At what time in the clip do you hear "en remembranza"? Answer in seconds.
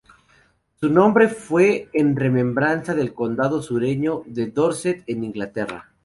1.93-2.95